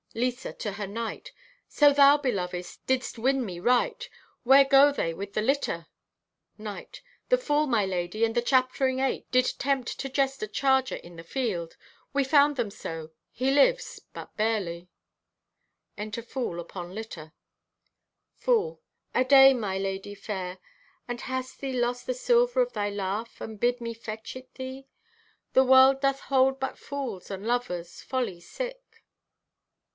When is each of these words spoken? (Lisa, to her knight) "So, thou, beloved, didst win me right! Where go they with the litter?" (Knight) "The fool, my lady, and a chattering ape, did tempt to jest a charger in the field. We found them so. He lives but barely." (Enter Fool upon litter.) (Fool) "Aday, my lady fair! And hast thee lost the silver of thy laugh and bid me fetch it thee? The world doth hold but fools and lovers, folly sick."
(Lisa, 0.15 0.51
to 0.51 0.73
her 0.73 0.87
knight) 0.87 1.31
"So, 1.69 1.93
thou, 1.93 2.17
beloved, 2.17 2.65
didst 2.85 3.17
win 3.17 3.45
me 3.45 3.61
right! 3.61 4.09
Where 4.43 4.65
go 4.65 4.91
they 4.91 5.13
with 5.13 5.33
the 5.33 5.41
litter?" 5.43 5.87
(Knight) 6.57 7.01
"The 7.29 7.37
fool, 7.37 7.65
my 7.65 7.85
lady, 7.85 8.25
and 8.25 8.35
a 8.35 8.41
chattering 8.41 8.99
ape, 8.99 9.29
did 9.31 9.53
tempt 9.57 9.97
to 9.99 10.09
jest 10.09 10.43
a 10.43 10.47
charger 10.47 10.95
in 10.97 11.15
the 11.15 11.23
field. 11.23 11.77
We 12.11 12.25
found 12.25 12.57
them 12.57 12.71
so. 12.71 13.11
He 13.31 13.51
lives 13.51 14.01
but 14.11 14.35
barely." 14.35 14.89
(Enter 15.97 16.23
Fool 16.23 16.59
upon 16.59 16.93
litter.) 16.93 17.31
(Fool) 18.35 18.81
"Aday, 19.15 19.53
my 19.57 19.77
lady 19.77 20.15
fair! 20.15 20.57
And 21.07 21.21
hast 21.21 21.59
thee 21.61 21.73
lost 21.79 22.05
the 22.05 22.15
silver 22.15 22.61
of 22.61 22.73
thy 22.73 22.89
laugh 22.89 23.39
and 23.39 23.59
bid 23.59 23.79
me 23.79 23.93
fetch 23.93 24.35
it 24.35 24.53
thee? 24.55 24.87
The 25.53 25.63
world 25.63 26.01
doth 26.01 26.21
hold 26.21 26.59
but 26.59 26.77
fools 26.77 27.31
and 27.31 27.45
lovers, 27.45 28.01
folly 28.01 28.41
sick." 28.41 28.81